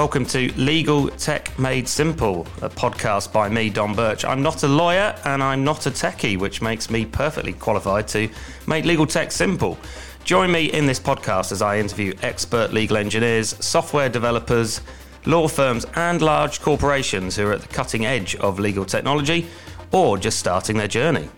Welcome 0.00 0.24
to 0.28 0.50
Legal 0.54 1.08
Tech 1.10 1.58
Made 1.58 1.86
Simple, 1.86 2.46
a 2.62 2.70
podcast 2.70 3.34
by 3.34 3.50
me, 3.50 3.68
Dom 3.68 3.94
Burch. 3.94 4.24
I'm 4.24 4.40
not 4.40 4.62
a 4.62 4.66
lawyer 4.66 5.14
and 5.26 5.42
I'm 5.42 5.62
not 5.62 5.84
a 5.84 5.90
techie, 5.90 6.38
which 6.38 6.62
makes 6.62 6.88
me 6.88 7.04
perfectly 7.04 7.52
qualified 7.52 8.08
to 8.08 8.30
make 8.66 8.86
legal 8.86 9.06
tech 9.06 9.30
simple. 9.30 9.76
Join 10.24 10.50
me 10.50 10.72
in 10.72 10.86
this 10.86 10.98
podcast 10.98 11.52
as 11.52 11.60
I 11.60 11.78
interview 11.78 12.14
expert 12.22 12.72
legal 12.72 12.96
engineers, 12.96 13.54
software 13.62 14.08
developers, 14.08 14.80
law 15.26 15.46
firms, 15.46 15.84
and 15.96 16.22
large 16.22 16.62
corporations 16.62 17.36
who 17.36 17.48
are 17.48 17.52
at 17.52 17.60
the 17.60 17.68
cutting 17.68 18.06
edge 18.06 18.36
of 18.36 18.58
legal 18.58 18.86
technology 18.86 19.48
or 19.92 20.16
just 20.16 20.38
starting 20.38 20.78
their 20.78 20.88
journey. 20.88 21.28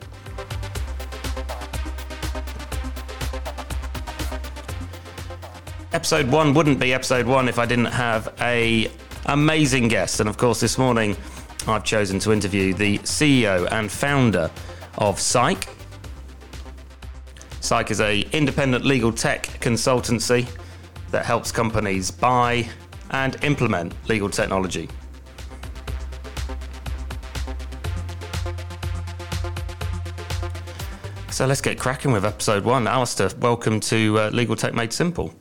Episode 6.02 6.32
one 6.32 6.52
wouldn't 6.52 6.80
be 6.80 6.92
episode 6.92 7.26
one 7.26 7.48
if 7.48 7.60
I 7.60 7.64
didn't 7.64 7.84
have 7.84 8.34
a 8.40 8.90
amazing 9.26 9.86
guest, 9.86 10.18
and 10.18 10.28
of 10.28 10.36
course, 10.36 10.58
this 10.58 10.76
morning 10.76 11.16
I've 11.68 11.84
chosen 11.84 12.18
to 12.18 12.32
interview 12.32 12.74
the 12.74 12.98
CEO 12.98 13.70
and 13.70 13.88
founder 13.88 14.50
of 14.98 15.20
SYKE. 15.20 15.64
SYKE 17.60 17.90
is 17.92 18.00
a 18.00 18.22
independent 18.32 18.84
legal 18.84 19.12
tech 19.12 19.44
consultancy 19.60 20.48
that 21.12 21.24
helps 21.24 21.52
companies 21.52 22.10
buy 22.10 22.68
and 23.10 23.36
implement 23.44 23.94
legal 24.08 24.28
technology. 24.28 24.88
So 31.30 31.46
let's 31.46 31.60
get 31.60 31.78
cracking 31.78 32.10
with 32.10 32.24
episode 32.24 32.64
one. 32.64 32.88
Alistair, 32.88 33.30
welcome 33.38 33.78
to 33.78 34.18
uh, 34.18 34.30
Legal 34.30 34.56
Tech 34.56 34.74
Made 34.74 34.92
Simple. 34.92 35.32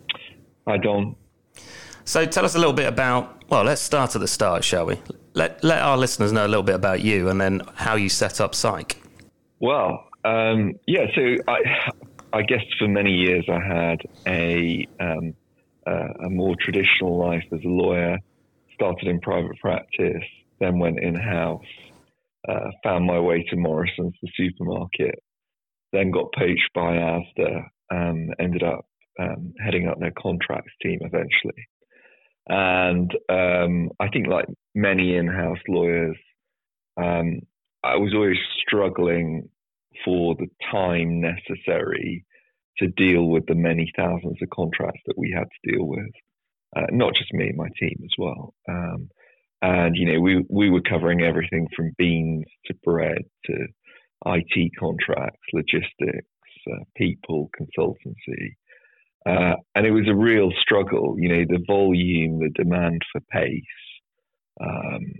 Hi, 0.67 0.77
Dom. 0.77 1.15
So 2.03 2.25
tell 2.25 2.45
us 2.45 2.55
a 2.55 2.59
little 2.59 2.73
bit 2.73 2.87
about, 2.87 3.43
well, 3.49 3.63
let's 3.63 3.81
start 3.81 4.15
at 4.15 4.21
the 4.21 4.27
start, 4.27 4.63
shall 4.63 4.85
we? 4.85 4.99
Let, 5.33 5.63
let 5.63 5.81
our 5.81 5.97
listeners 5.97 6.31
know 6.31 6.45
a 6.45 6.47
little 6.47 6.63
bit 6.63 6.75
about 6.75 7.01
you 7.01 7.29
and 7.29 7.39
then 7.39 7.61
how 7.75 7.95
you 7.95 8.09
set 8.09 8.41
up 8.41 8.53
SYKE. 8.53 9.01
Well, 9.59 10.07
um, 10.25 10.73
yeah, 10.87 11.05
so 11.15 11.35
I, 11.47 11.91
I 12.33 12.41
guess 12.43 12.63
for 12.77 12.87
many 12.87 13.11
years 13.11 13.45
I 13.49 13.59
had 13.59 14.01
a, 14.27 14.87
um, 14.99 15.33
uh, 15.87 16.25
a 16.25 16.29
more 16.29 16.55
traditional 16.59 17.17
life 17.17 17.45
as 17.51 17.59
a 17.63 17.69
lawyer, 17.69 18.17
started 18.75 19.07
in 19.07 19.19
private 19.21 19.59
practice, 19.59 20.23
then 20.59 20.79
went 20.79 20.99
in 20.99 21.15
house, 21.15 21.63
uh, 22.47 22.71
found 22.83 23.05
my 23.05 23.19
way 23.19 23.43
to 23.49 23.55
Morrison's, 23.55 24.13
the 24.21 24.29
supermarket, 24.35 25.15
then 25.93 26.11
got 26.11 26.31
poached 26.33 26.69
by 26.73 26.95
Asda, 26.95 27.65
um, 27.91 28.29
ended 28.39 28.63
up 28.63 28.85
um, 29.19 29.53
heading 29.63 29.87
up 29.87 29.99
their 29.99 30.13
contracts 30.17 30.71
team 30.81 30.99
eventually. 31.01 31.67
And 32.47 33.11
um, 33.29 33.89
I 33.99 34.09
think, 34.09 34.27
like 34.27 34.47
many 34.73 35.15
in 35.15 35.27
house 35.27 35.59
lawyers, 35.67 36.17
um, 36.97 37.41
I 37.83 37.95
was 37.95 38.13
always 38.13 38.37
struggling 38.65 39.49
for 40.03 40.35
the 40.35 40.47
time 40.71 41.21
necessary 41.21 42.25
to 42.79 42.87
deal 42.87 43.27
with 43.27 43.45
the 43.47 43.55
many 43.55 43.91
thousands 43.95 44.37
of 44.41 44.49
contracts 44.49 45.01
that 45.05 45.17
we 45.17 45.33
had 45.35 45.43
to 45.45 45.71
deal 45.71 45.85
with. 45.85 46.11
Uh, 46.75 46.87
not 46.91 47.13
just 47.13 47.33
me, 47.33 47.51
my 47.55 47.67
team 47.79 47.97
as 48.03 48.11
well. 48.17 48.53
Um, 48.67 49.09
and 49.61 49.95
you 49.95 50.11
know, 50.11 50.19
we 50.19 50.43
we 50.49 50.69
were 50.69 50.81
covering 50.81 51.21
everything 51.21 51.67
from 51.75 51.93
beans 51.97 52.45
to 52.65 52.73
bread 52.83 53.23
to 53.45 53.67
IT 54.25 54.71
contracts, 54.79 55.39
logistics, 55.53 56.27
uh, 56.71 56.83
people, 56.95 57.49
consultancy, 57.59 58.55
uh, 59.25 59.55
and 59.75 59.85
it 59.85 59.91
was 59.91 60.07
a 60.07 60.15
real 60.15 60.51
struggle. 60.61 61.15
You 61.17 61.29
know, 61.29 61.45
the 61.47 61.63
volume, 61.67 62.39
the 62.39 62.49
demand 62.49 63.01
for 63.11 63.21
pace. 63.31 63.63
Um, 64.59 65.13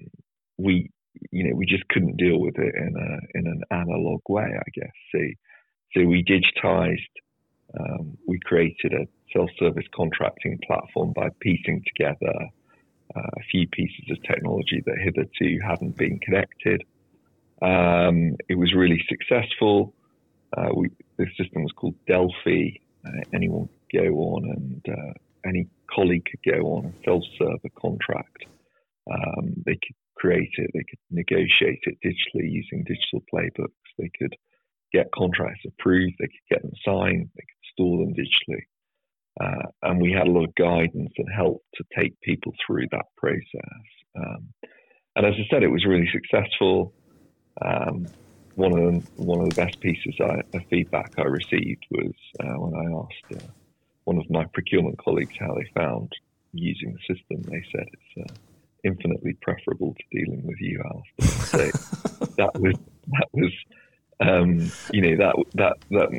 we, 0.58 0.90
you 1.32 1.44
know, 1.44 1.56
we 1.56 1.66
just 1.66 1.88
couldn't 1.90 2.18
deal 2.18 2.40
with 2.40 2.58
it 2.58 2.74
in 2.76 2.96
a 2.96 3.38
in 3.38 3.48
an 3.48 3.62
analog 3.72 4.22
way. 4.28 4.44
I 4.48 4.70
guess. 4.74 4.92
So, 5.12 5.20
so 5.94 6.06
we 6.06 6.24
digitized. 6.24 6.98
Um, 7.80 8.18
we 8.28 8.38
created 8.44 8.92
a 8.94 9.08
self-service 9.34 9.86
contracting 9.96 10.60
platform 10.68 11.14
by 11.16 11.30
piecing 11.40 11.82
together 11.88 12.34
uh, 13.16 13.20
a 13.20 13.44
few 13.50 13.68
pieces 13.70 14.06
of 14.12 14.22
technology 14.24 14.82
that 14.86 14.98
hitherto 15.02 15.60
hadn't 15.66 15.96
been 15.98 16.20
connected. 16.20 16.84
Um, 17.62 18.36
it 18.50 18.56
was 18.58 18.74
really 18.76 19.02
successful. 19.08 19.94
Uh, 20.58 20.70
we, 20.76 20.90
the 21.18 21.28
system 21.38 21.64
was 21.64 21.72
called 21.72 21.96
Delphi. 22.08 22.72
Uh, 23.06 23.22
anyone 23.34 23.70
go 23.94 24.06
on 24.06 24.44
and 24.46 24.86
uh, 24.88 25.14
any 25.46 25.68
colleague 25.94 26.26
could 26.30 26.52
go 26.52 26.60
on 26.76 26.86
and 26.86 26.94
self-serve 27.06 27.60
a 27.66 27.80
contract. 27.80 28.46
Um, 29.12 29.54
they 29.66 29.74
could 29.74 29.96
create 30.16 30.52
it, 30.58 30.72
they 30.74 30.86
could 30.90 31.00
negotiate 31.10 31.80
it 31.84 31.98
digitally 32.06 32.52
using 32.52 32.84
digital 32.84 33.24
playbooks. 33.34 33.90
They 33.98 34.12
could 34.18 34.36
get 34.94 35.12
contracts 35.14 35.64
approved, 35.68 36.16
they 36.20 36.28
could 36.28 36.50
get 36.50 36.62
them 36.62 36.74
signed, 36.86 37.30
they 37.36 37.44
could 37.44 37.72
store 37.74 37.98
them 38.00 38.14
digitally. 38.14 38.64
Uh, 39.40 39.70
and 39.84 40.02
we 40.02 40.12
had 40.12 40.28
a 40.28 40.32
lot 40.32 40.44
of 40.44 40.56
guidance 40.56 41.14
and 41.18 41.28
help 41.34 41.64
to 41.76 41.84
take 41.98 42.20
people 42.22 42.54
through 42.66 42.86
that 42.92 43.06
process. 43.18 43.86
Um, 44.16 44.54
and 45.16 45.26
as 45.26 45.34
I 45.36 45.48
said, 45.50 45.64
it 45.64 45.72
was 45.72 45.86
really 45.86 46.10
successful. 46.12 46.94
Um, 47.62 48.08
one 48.56 48.74
of 48.74 48.80
the, 48.80 49.24
one 49.24 49.42
of 49.42 49.50
the 49.50 49.56
best 49.56 49.80
pieces 49.80 50.16
of 50.20 50.62
feedback 50.70 51.14
I 51.18 51.24
received 51.24 51.86
was 51.92 52.14
uh, 52.40 52.60
when 52.60 52.74
I 52.76 53.00
asked 53.00 53.44
uh, 53.44 53.52
one 54.12 54.18
of 54.18 54.30
my 54.30 54.44
procurement 54.54 54.98
colleagues 54.98 55.34
how 55.40 55.54
they 55.54 55.66
found 55.74 56.12
using 56.54 56.94
the 56.94 57.16
system. 57.16 57.42
They 57.44 57.64
said 57.72 57.88
it's 57.94 58.30
uh, 58.30 58.34
infinitely 58.84 59.38
preferable 59.42 59.96
to 59.96 60.20
dealing 60.20 60.46
with 60.46 60.60
you, 60.60 60.84
Alistair. 60.84 61.72
So 61.72 62.26
that 62.38 62.60
was 62.60 62.76
that 63.08 63.28
was 63.32 63.54
um, 64.20 64.70
you 64.92 65.02
know 65.02 65.16
that 65.18 65.36
that 65.56 65.78
that 65.92 66.10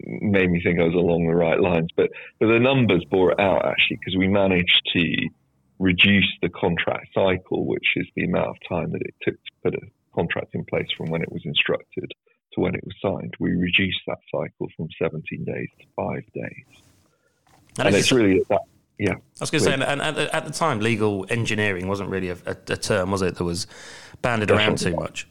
made 0.00 0.50
me 0.50 0.62
think 0.62 0.80
I 0.80 0.84
was 0.84 0.94
along 0.94 1.26
the 1.26 1.34
right 1.34 1.60
lines. 1.60 1.88
But 1.94 2.10
but 2.40 2.46
the 2.46 2.58
numbers 2.58 3.04
bore 3.10 3.32
it 3.32 3.40
out 3.40 3.66
actually 3.66 3.98
because 3.98 4.16
we 4.16 4.28
managed 4.28 4.80
to 4.94 5.28
reduce 5.78 6.32
the 6.40 6.48
contract 6.48 7.08
cycle, 7.12 7.66
which 7.66 7.88
is 7.96 8.06
the 8.16 8.24
amount 8.24 8.48
of 8.48 8.56
time 8.66 8.92
that 8.92 9.02
it 9.02 9.14
took 9.20 9.34
to 9.34 9.50
put 9.62 9.74
a 9.74 9.86
contract 10.14 10.54
in 10.54 10.64
place 10.64 10.88
from 10.96 11.10
when 11.10 11.20
it 11.20 11.30
was 11.30 11.42
instructed 11.44 12.12
to 12.54 12.60
when 12.60 12.74
it 12.74 12.82
was 12.82 12.94
signed. 13.02 13.34
We 13.38 13.50
reduced 13.50 14.00
that 14.06 14.20
cycle 14.32 14.68
from 14.74 14.88
17 14.98 15.44
days 15.44 15.68
to 15.80 15.86
five 15.94 16.24
days. 16.32 16.82
And, 17.78 17.88
and 17.88 17.96
it's 17.96 18.12
really 18.12 18.42
that, 18.48 18.60
yeah. 18.98 19.12
I 19.12 19.40
was 19.40 19.50
going 19.50 19.62
to 19.62 19.64
say, 19.66 19.74
and, 19.74 19.82
and 19.82 20.00
at, 20.00 20.16
at, 20.16 20.44
the 20.46 20.52
time, 20.52 20.80
legal 20.80 21.26
engineering 21.28 21.88
wasn't 21.88 22.10
really 22.10 22.30
a, 22.30 22.38
a, 22.46 22.56
a 22.68 22.76
term, 22.76 23.10
was 23.10 23.22
it? 23.22 23.34
That 23.36 23.44
was 23.44 23.66
banded 24.22 24.50
around 24.50 24.78
too 24.78 24.96
much. 24.96 25.28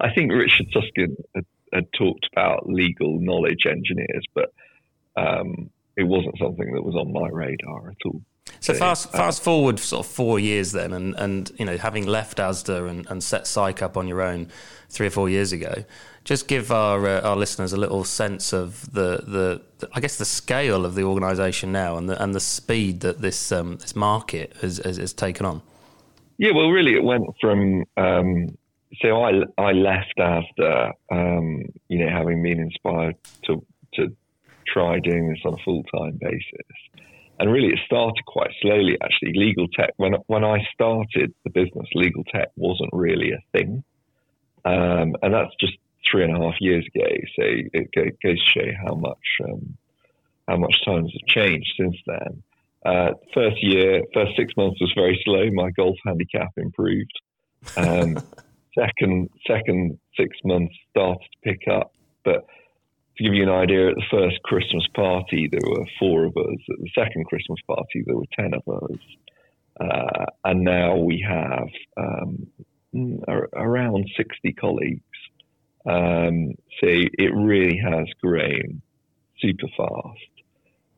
I 0.00 0.12
think 0.14 0.32
Richard 0.32 0.66
Susskind 0.72 1.16
had, 1.34 1.46
had, 1.72 1.86
talked 1.96 2.28
about 2.32 2.68
legal 2.68 3.20
knowledge 3.20 3.66
engineers, 3.66 4.24
but 4.34 4.52
um, 5.16 5.70
it 5.96 6.04
wasn't 6.04 6.38
something 6.38 6.72
that 6.74 6.82
was 6.82 6.94
on 6.94 7.12
my 7.12 7.28
radar 7.28 7.90
at 7.90 7.96
all. 8.04 8.20
So 8.60 8.74
fast 8.74 9.10
fast 9.12 9.42
forward 9.42 9.78
sort 9.78 10.06
of 10.06 10.12
four 10.12 10.38
years 10.38 10.72
then, 10.72 10.92
and, 10.92 11.14
and 11.14 11.50
you 11.58 11.64
know 11.64 11.76
having 11.76 12.06
left 12.06 12.38
ASDA 12.38 12.88
and, 12.88 13.06
and 13.10 13.22
set 13.22 13.46
SYKE 13.46 13.82
up 13.82 13.96
on 13.96 14.06
your 14.06 14.22
own 14.22 14.48
three 14.88 15.06
or 15.06 15.10
four 15.10 15.28
years 15.28 15.52
ago, 15.52 15.84
just 16.24 16.48
give 16.48 16.72
our 16.72 17.06
uh, 17.06 17.20
our 17.20 17.36
listeners 17.36 17.72
a 17.72 17.76
little 17.76 18.02
sense 18.02 18.52
of 18.52 18.92
the, 18.92 19.22
the, 19.26 19.62
the 19.78 19.88
I 19.92 20.00
guess 20.00 20.16
the 20.16 20.24
scale 20.24 20.84
of 20.84 20.94
the 20.94 21.02
organisation 21.02 21.70
now 21.70 21.96
and 21.96 22.08
the 22.08 22.20
and 22.22 22.34
the 22.34 22.40
speed 22.40 23.00
that 23.00 23.20
this 23.20 23.52
um, 23.52 23.76
this 23.76 23.94
market 23.94 24.54
has, 24.60 24.78
has, 24.78 24.96
has, 24.96 25.12
taken 25.12 25.46
on. 25.46 25.62
Yeah, 26.38 26.52
well, 26.54 26.70
really, 26.70 26.94
it 26.94 27.04
went 27.04 27.24
from 27.40 27.84
um, 27.96 28.56
so 29.02 29.22
I 29.22 29.32
I 29.58 29.72
left 29.72 30.18
after 30.18 30.92
um, 31.10 31.64
you 31.88 31.98
know, 31.98 32.10
having 32.10 32.42
been 32.42 32.58
inspired 32.60 33.16
to 33.46 33.64
to 33.94 34.16
try 34.66 34.98
doing 35.00 35.28
this 35.28 35.40
on 35.44 35.54
a 35.54 35.64
full 35.64 35.84
time 35.84 36.18
basis. 36.20 36.66
And 37.38 37.50
really, 37.50 37.68
it 37.68 37.80
started 37.84 38.24
quite 38.26 38.50
slowly. 38.62 38.96
Actually, 39.02 39.32
legal 39.34 39.66
tech. 39.68 39.90
When 39.96 40.14
when 40.26 40.44
I 40.44 40.58
started 40.72 41.34
the 41.44 41.50
business, 41.50 41.86
legal 41.94 42.24
tech 42.24 42.48
wasn't 42.56 42.90
really 42.92 43.32
a 43.32 43.42
thing, 43.52 43.82
um, 44.64 45.16
and 45.20 45.34
that's 45.34 45.54
just 45.60 45.74
three 46.10 46.24
and 46.24 46.36
a 46.36 46.40
half 46.40 46.60
years 46.60 46.86
ago. 46.94 47.06
So 47.36 47.44
it 47.72 47.90
goes 47.94 48.12
to 48.22 48.36
show 48.52 48.70
how 48.86 48.94
much 48.94 49.26
um, 49.44 49.76
how 50.48 50.56
much 50.56 50.76
times 50.84 51.12
have 51.12 51.34
changed 51.44 51.72
since 51.78 51.96
then. 52.06 52.42
Uh, 52.84 53.10
first 53.32 53.62
year, 53.62 54.02
first 54.12 54.32
six 54.36 54.52
months 54.56 54.80
was 54.80 54.92
very 54.94 55.20
slow. 55.24 55.48
My 55.52 55.70
golf 55.70 55.96
handicap 56.04 56.50
improved. 56.56 57.12
Um, 57.76 58.18
second 58.78 59.30
second 59.46 59.98
six 60.18 60.36
months 60.44 60.74
started 60.90 61.20
to 61.20 61.50
pick 61.50 61.68
up, 61.68 61.92
but 62.24 62.46
to 63.16 63.24
give 63.24 63.34
you 63.34 63.44
an 63.44 63.48
idea, 63.48 63.88
at 63.90 63.94
the 63.94 64.04
first 64.10 64.42
Christmas 64.42 64.86
party, 64.94 65.48
there 65.50 65.60
were 65.64 65.86
four 65.98 66.24
of 66.24 66.36
us. 66.36 66.58
At 66.70 66.78
the 66.80 66.90
second 66.94 67.26
Christmas 67.26 67.60
party, 67.66 68.02
there 68.04 68.16
were 68.16 68.24
10 68.36 68.52
of 68.54 68.82
us. 68.82 68.98
Uh, 69.80 70.24
and 70.44 70.64
now 70.64 70.96
we 70.96 71.24
have 71.26 71.68
um, 71.96 72.48
around 73.56 74.10
60 74.16 74.52
colleagues. 74.54 75.02
Um, 75.86 76.54
so 76.80 76.86
it 76.88 77.34
really 77.34 77.78
has 77.78 78.06
grown 78.20 78.82
super 79.40 79.68
fast. 79.76 80.18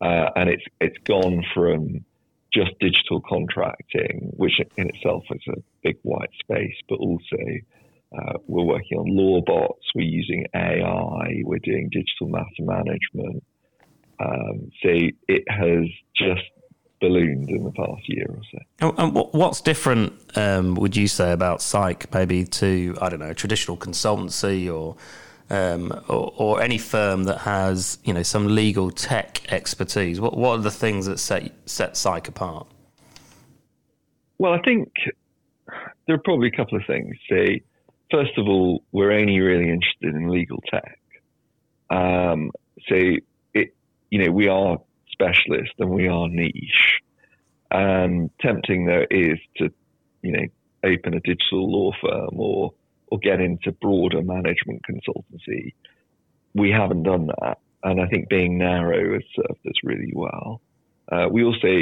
Uh, 0.00 0.31
and 0.37 0.50
it's 0.50 0.65
it's 0.81 0.99
gone 1.05 1.43
from 1.55 2.05
just 2.53 2.79
digital 2.81 3.21
contracting, 3.21 4.31
which 4.37 4.61
in 4.77 4.88
itself 4.88 5.25
is 5.31 5.43
a 5.49 5.61
big 5.83 5.97
white 6.03 6.31
space, 6.41 6.77
but 6.88 6.97
also 6.97 7.37
uh, 8.17 8.38
we're 8.47 8.65
working 8.65 8.99
on 8.99 9.17
law 9.17 9.41
bots, 9.44 9.85
we're 9.94 10.03
using 10.03 10.47
AI, 10.55 11.43
we're 11.44 11.59
doing 11.59 11.88
digital 11.91 12.29
matter 12.29 12.47
management. 12.61 13.44
Um, 14.19 14.71
so 14.83 14.91
it 15.29 15.44
has 15.49 15.87
just 16.15 16.49
ballooned 17.01 17.51
in 17.51 17.65
the 17.65 17.73
past 17.73 18.09
year 18.09 18.27
or 18.29 18.41
so. 18.51 18.95
And 18.99 19.15
what's 19.15 19.61
different, 19.61 20.13
um, 20.37 20.75
would 20.77 20.97
you 20.97 21.09
say, 21.09 21.33
about 21.33 21.61
SYKE 21.61 22.13
maybe 22.13 22.45
to, 22.45 22.97
I 23.01 23.09
don't 23.09 23.21
know, 23.21 23.33
traditional 23.33 23.77
consultancy 23.77 24.73
or, 24.73 24.97
um, 25.51 25.93
or, 26.09 26.33
or 26.37 26.63
any 26.63 26.79
firm 26.79 27.25
that 27.25 27.39
has, 27.39 27.99
you 28.05 28.15
know, 28.15 28.23
some 28.23 28.55
legal 28.55 28.91
tech 28.91 29.53
expertise? 29.53 30.21
What, 30.21 30.37
what 30.37 30.59
are 30.59 30.63
the 30.63 30.71
things 30.71 31.07
that 31.07 31.19
set, 31.19 31.53
set 31.67 31.97
SYKE 31.97 32.29
apart? 32.29 32.67
Well, 34.39 34.53
I 34.53 34.61
think 34.63 34.93
there 36.07 36.17
are 36.17 36.23
probably 36.25 36.49
a 36.49 36.57
couple 36.57 36.79
of 36.79 36.85
things. 36.87 37.17
Say, 37.29 37.63
first 38.11 38.39
of 38.39 38.47
all, 38.47 38.83
we're 38.93 39.13
only 39.13 39.41
really 39.41 39.71
interested 39.71 40.15
in 40.15 40.29
legal 40.29 40.63
tech. 40.71 40.99
Um, 41.91 42.51
so, 42.89 42.97
it, 43.55 43.75
you 44.11 44.25
know, 44.25 44.33
we 44.33 44.49
are 44.49 44.79
specialist 45.17 45.73
and 45.79 45.91
we 45.91 46.09
are 46.09 46.29
niche. 46.29 47.01
And 47.71 48.31
tempting 48.41 48.87
though 48.87 49.05
is 49.11 49.39
to, 49.57 49.71
you 50.23 50.33
know, 50.33 50.47
open 50.85 51.15
a 51.15 51.21
digital 51.21 51.71
law 51.71 51.93
firm 52.01 52.39
or 52.39 52.73
or 53.09 53.19
get 53.19 53.41
into 53.41 53.71
broader 53.71 54.23
management 54.23 54.83
consultancy. 54.89 55.75
We 56.55 56.71
haven't 56.71 57.05
done 57.05 57.27
that, 57.27 57.59
and 57.85 58.01
I 58.01 58.07
think 58.09 58.29
being 58.29 58.59
narrow 58.59 59.15
has 59.15 59.23
served 59.35 59.67
us 59.67 59.75
really 59.85 60.13
well. 60.15 60.61
Uh, 61.11 61.29
we 61.31 61.45
also 61.45 61.79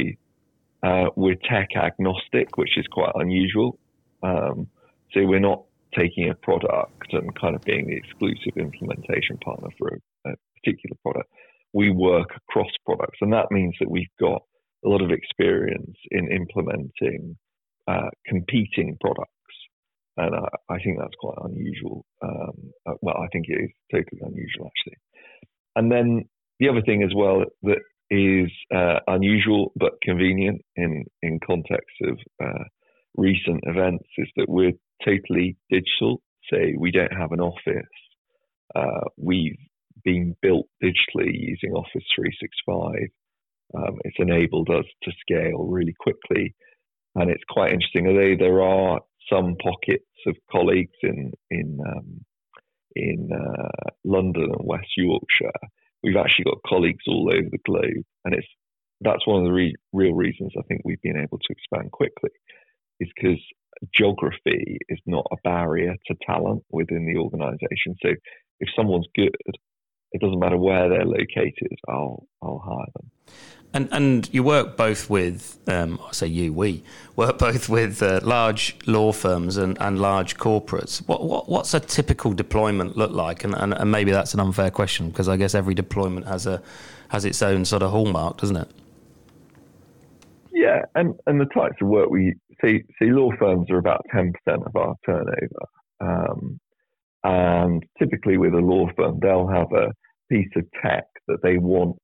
uh, 0.82 1.10
we're 1.16 1.36
tech 1.36 1.70
agnostic, 1.76 2.56
which 2.56 2.76
is 2.76 2.86
quite 2.90 3.12
unusual. 3.14 3.78
Um, 4.22 4.68
so 5.12 5.24
we're 5.24 5.40
not 5.40 5.64
taking 5.96 6.28
a 6.28 6.34
product 6.34 7.12
and 7.12 7.34
kind 7.38 7.54
of 7.54 7.62
being 7.62 7.86
the 7.86 7.96
exclusive 7.96 8.56
implementation 8.56 9.38
partner 9.38 9.68
for 9.78 9.88
a, 9.88 10.30
a 10.30 10.34
particular 10.56 10.96
product 11.02 11.30
we 11.74 11.90
work 11.90 12.30
across 12.48 12.70
products. 12.86 13.18
And 13.20 13.32
that 13.32 13.50
means 13.50 13.74
that 13.80 13.90
we've 13.90 14.06
got 14.20 14.42
a 14.84 14.88
lot 14.88 15.02
of 15.02 15.10
experience 15.10 15.96
in 16.10 16.30
implementing 16.30 17.36
uh, 17.88 18.08
competing 18.26 18.96
products. 19.00 19.30
And 20.16 20.34
I, 20.34 20.74
I, 20.74 20.78
think 20.78 20.98
that's 20.98 21.16
quite 21.18 21.36
unusual. 21.42 22.06
Um, 22.22 22.70
uh, 22.86 22.94
well, 23.02 23.16
I 23.18 23.26
think 23.32 23.46
it 23.48 23.64
is 23.64 23.70
totally 23.92 24.20
unusual, 24.22 24.70
actually. 24.70 24.98
And 25.74 25.90
then 25.90 26.24
the 26.60 26.68
other 26.68 26.82
thing 26.82 27.02
as 27.02 27.12
well 27.14 27.44
that 27.64 27.78
is 28.10 28.50
uh, 28.72 29.00
unusual 29.08 29.72
but 29.76 29.94
convenient 30.02 30.62
in, 30.76 31.04
in 31.22 31.40
context 31.44 31.96
of 32.04 32.18
uh, 32.42 32.64
recent 33.16 33.60
events 33.64 34.04
is 34.18 34.28
that 34.36 34.48
we're 34.48 34.72
totally 35.04 35.56
digital. 35.70 36.22
Say 36.52 36.74
we 36.78 36.92
don't 36.92 37.12
have 37.12 37.32
an 37.32 37.40
office. 37.40 37.82
Uh, 38.74 39.08
we've 39.16 39.58
been 40.04 40.36
built 40.42 40.66
digitally 40.82 41.32
using 41.32 41.72
Office 41.72 42.04
365. 42.14 42.92
Um, 43.76 43.98
it's 44.04 44.16
enabled 44.18 44.70
us 44.70 44.84
to 45.02 45.12
scale 45.20 45.64
really 45.64 45.94
quickly. 45.98 46.54
And 47.16 47.30
it's 47.30 47.44
quite 47.48 47.72
interesting, 47.72 48.06
although 48.06 48.34
there 48.38 48.62
are 48.62 49.00
some 49.30 49.56
pockets 49.62 50.04
of 50.26 50.36
colleagues 50.50 50.96
in, 51.02 51.32
in, 51.50 51.78
um, 51.86 52.24
in 52.94 53.30
uh, 53.32 53.90
London 54.04 54.44
and 54.44 54.66
West 54.66 54.88
Yorkshire, 54.96 55.52
we've 56.02 56.16
actually 56.16 56.44
got 56.44 56.58
colleagues 56.66 57.04
all 57.06 57.30
over 57.32 57.48
the 57.50 57.58
globe. 57.64 58.04
And 58.24 58.34
it's, 58.34 58.46
that's 59.00 59.26
one 59.26 59.40
of 59.40 59.44
the 59.44 59.52
re- 59.52 59.74
real 59.92 60.12
reasons 60.12 60.52
I 60.58 60.62
think 60.68 60.82
we've 60.84 61.02
been 61.02 61.18
able 61.18 61.38
to 61.38 61.52
expand 61.52 61.92
quickly, 61.92 62.30
is 63.00 63.08
because 63.14 63.40
geography 63.96 64.78
is 64.88 64.98
not 65.06 65.26
a 65.32 65.36
barrier 65.42 65.94
to 66.06 66.14
talent 66.26 66.62
within 66.70 67.06
the 67.06 67.18
organization. 67.18 67.96
So 68.02 68.10
if 68.60 68.68
someone's 68.76 69.08
good, 69.14 69.34
it 70.14 70.20
doesn't 70.20 70.38
matter 70.38 70.56
where 70.56 70.88
they're 70.88 71.04
located. 71.04 71.76
I'll 71.88 72.26
I'll 72.40 72.62
hire 72.64 72.86
them. 72.94 73.10
And 73.74 73.88
and 73.90 74.32
you 74.32 74.44
work 74.44 74.76
both 74.76 75.10
with, 75.10 75.58
um, 75.66 75.98
I 76.08 76.12
say 76.12 76.28
you, 76.28 76.52
we 76.52 76.84
work 77.16 77.38
both 77.38 77.68
with 77.68 78.00
uh, 78.00 78.20
large 78.22 78.76
law 78.86 79.10
firms 79.10 79.56
and, 79.56 79.76
and 79.80 80.00
large 80.00 80.36
corporates. 80.36 81.06
What, 81.08 81.24
what 81.24 81.48
what's 81.48 81.74
a 81.74 81.80
typical 81.80 82.32
deployment 82.32 82.96
look 82.96 83.10
like? 83.10 83.42
And, 83.42 83.52
and, 83.56 83.74
and 83.74 83.90
maybe 83.90 84.12
that's 84.12 84.32
an 84.32 84.38
unfair 84.38 84.70
question 84.70 85.10
because 85.10 85.28
I 85.28 85.36
guess 85.36 85.56
every 85.56 85.74
deployment 85.74 86.26
has 86.28 86.46
a 86.46 86.62
has 87.08 87.24
its 87.24 87.42
own 87.42 87.64
sort 87.64 87.82
of 87.82 87.90
hallmark, 87.90 88.36
doesn't 88.36 88.56
it? 88.56 88.70
Yeah, 90.52 90.82
and 90.94 91.14
and 91.26 91.40
the 91.40 91.46
types 91.46 91.78
of 91.82 91.88
work 91.88 92.08
we 92.10 92.34
see 92.62 92.84
see 93.00 93.10
law 93.10 93.30
firms 93.40 93.68
are 93.72 93.78
about 93.78 94.02
ten 94.14 94.32
percent 94.32 94.62
of 94.64 94.76
our 94.76 94.94
turnover. 95.04 95.64
Um, 96.00 96.60
and 97.24 97.82
typically 97.98 98.36
with 98.36 98.54
a 98.54 98.58
law 98.58 98.86
firm, 98.96 99.18
they'll 99.20 99.48
have 99.48 99.72
a 99.72 99.92
piece 100.34 100.50
of 100.56 100.64
tech 100.82 101.04
that 101.28 101.38
they 101.42 101.58
want 101.58 101.96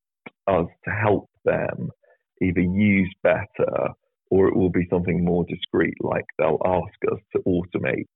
us 0.47 0.67
to 0.85 0.91
help 0.91 1.29
them 1.45 1.91
either 2.43 2.61
use 2.61 3.13
better 3.23 3.89
or 4.31 4.49
it 4.49 4.57
will 4.57 4.71
be 4.71 4.87
something 4.89 5.25
more 5.25 5.45
discreet, 5.49 5.95
like 6.01 6.25
they'll 6.39 6.63
ask 6.65 7.13
us 7.13 7.19
to 7.35 7.43
automate 7.47 8.07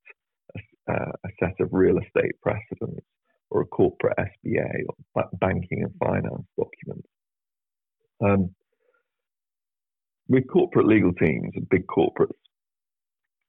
a, 0.56 0.92
uh, 0.92 1.12
a 1.24 1.28
set 1.40 1.54
of 1.60 1.68
real 1.72 1.98
estate 1.98 2.32
precedents 2.40 3.04
or 3.50 3.62
a 3.62 3.66
corporate 3.66 4.16
SPA 4.16 4.68
or 4.88 5.24
banking 5.40 5.82
and 5.82 5.92
finance 5.98 6.46
documents. 6.56 7.08
Um, 8.24 8.54
with 10.28 10.48
corporate 10.48 10.86
legal 10.86 11.12
teams 11.12 11.50
and 11.54 11.68
big 11.68 11.84
corporates, 11.86 12.30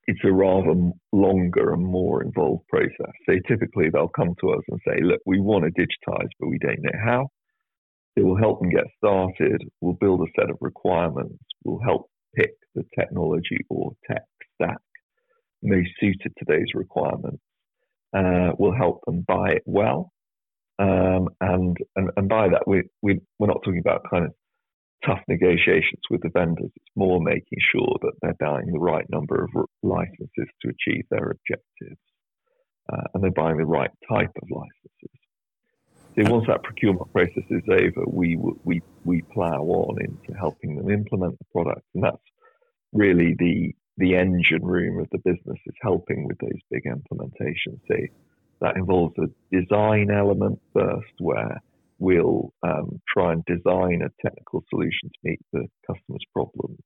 it's 0.08 0.20
a 0.24 0.32
rather 0.32 0.74
longer 1.12 1.74
and 1.74 1.86
more 1.86 2.24
involved 2.24 2.68
process. 2.68 3.14
So 3.26 3.34
typically 3.48 3.90
they'll 3.92 4.08
come 4.08 4.36
to 4.42 4.52
us 4.52 4.62
and 4.70 4.80
say, 4.88 5.02
look, 5.02 5.20
we 5.26 5.40
want 5.40 5.66
to 5.66 5.72
digitize, 5.72 6.30
but 6.40 6.48
we 6.50 6.60
don't 6.60 6.82
know 6.82 7.00
how. 7.04 7.30
It 8.16 8.24
will 8.24 8.38
help 8.38 8.62
them 8.62 8.70
get 8.70 8.86
started. 8.98 9.62
We'll 9.82 9.98
build 10.00 10.22
a 10.22 10.32
set 10.40 10.50
of 10.50 10.58
requirements. 10.62 11.44
We'll 11.64 11.82
help 11.84 12.10
pick 12.36 12.52
the 12.76 12.84
technology 12.98 13.58
or 13.70 13.94
tech 14.10 14.24
stack 14.56 14.78
most 15.64 15.90
suited 16.00 16.32
to 16.38 16.46
those 16.48 16.68
requirements. 16.76 17.42
Uh, 18.16 18.52
we'll 18.58 18.76
help 18.76 19.02
them 19.06 19.26
buy 19.28 19.52
it 19.52 19.64
well. 19.66 20.12
Um, 20.78 21.30
and, 21.42 21.76
and, 21.96 22.12
and 22.16 22.30
by 22.30 22.50
that, 22.50 22.64
we, 22.68 22.84
we, 23.02 23.20
we're 23.40 23.48
not 23.48 23.64
talking 23.64 23.80
about 23.80 24.10
kind 24.10 24.26
of 24.26 24.32
tough 25.06 25.22
negotiations 25.28 26.02
with 26.10 26.22
the 26.22 26.30
vendors. 26.30 26.72
It's 26.76 26.96
more 26.96 27.20
making 27.22 27.60
sure 27.72 27.98
that 28.02 28.14
they're 28.22 28.36
buying 28.40 28.72
the 28.72 28.80
right 28.80 29.06
number 29.10 29.44
of 29.44 29.50
licenses 29.84 30.50
to 30.62 30.70
achieve 30.70 31.06
their 31.10 31.32
objectives, 31.32 32.02
uh, 32.92 33.04
and 33.14 33.24
they're 33.24 33.32
buying 33.32 33.58
the 33.58 33.66
right 33.66 33.92
type 34.10 34.32
of 34.42 34.50
licenses. 34.50 35.20
So 36.16 36.32
once 36.32 36.46
that 36.48 36.64
procurement 36.64 37.12
process 37.12 37.44
is 37.50 37.64
over, 37.70 38.06
we 38.08 38.38
we 38.64 38.82
we 39.04 39.22
plow 39.34 39.64
on 39.64 39.98
into 40.00 40.38
helping 40.40 40.78
them 40.78 40.90
implement 40.90 41.38
the 41.38 41.46
product, 41.52 41.86
and 41.94 42.04
that's 42.04 42.18
really 42.94 43.36
the 43.38 43.74
the 43.98 44.16
engine 44.16 44.64
room 44.64 45.00
of 45.00 45.08
the 45.12 45.20
business 45.20 45.60
is 45.66 45.76
helping 45.82 46.26
with 46.26 46.38
those 46.40 46.60
big 46.72 46.84
implementations. 46.86 47.80
So 47.88 47.96
that 48.62 48.78
involves 48.78 49.16
a 49.18 49.28
design 49.52 50.10
element 50.10 50.60
first, 50.74 51.14
where 51.20 51.62
we'll 51.98 52.54
um, 52.64 53.02
try 53.08 53.34
and 53.34 53.44
design 53.46 54.02
a 54.02 54.22
technical 54.22 54.64
solution 54.70 55.10
to 55.10 55.20
meet 55.24 55.40
the 55.54 55.68
customer's 55.88 56.26
problems. 56.34 56.80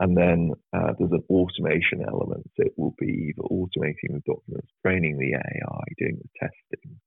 And 0.00 0.16
then 0.16 0.52
uh, 0.72 0.92
there's 0.98 1.10
an 1.10 1.24
automation 1.28 2.04
element. 2.06 2.48
It 2.56 2.72
will 2.76 2.94
be 2.98 3.32
either 3.32 3.48
automating 3.50 4.14
the 4.14 4.22
documents, 4.26 4.70
training 4.86 5.18
the 5.18 5.34
AI, 5.34 5.80
doing 5.98 6.18
the 6.22 6.28
testing, 6.38 7.00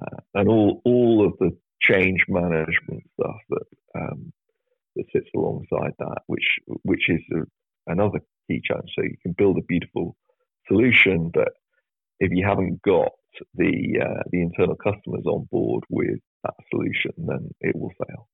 uh, 0.00 0.16
and 0.34 0.48
all 0.48 0.82
all 0.84 1.26
of 1.26 1.32
the 1.38 1.56
change 1.80 2.20
management 2.28 3.04
stuff 3.14 3.40
that 3.48 3.66
um, 3.98 4.32
that 4.96 5.06
sits 5.12 5.28
alongside 5.34 5.92
that, 5.98 6.18
which 6.26 6.58
which 6.82 7.08
is 7.08 7.20
a, 7.32 7.90
another 7.90 8.20
key 8.48 8.60
challenge. 8.64 8.90
So 8.94 9.02
you 9.02 9.16
can 9.22 9.34
build 9.38 9.56
a 9.56 9.62
beautiful 9.66 10.14
solution, 10.68 11.30
but 11.32 11.48
if 12.18 12.30
you 12.32 12.46
haven't 12.46 12.82
got 12.82 13.12
the 13.54 13.98
uh, 13.98 14.22
the 14.30 14.42
internal 14.42 14.76
customers 14.76 15.24
on 15.24 15.48
board 15.50 15.84
with 15.88 16.20
that 16.44 16.54
solution, 16.70 17.12
then 17.18 17.50
it 17.60 17.76
will 17.76 17.92
fail. 18.06 18.28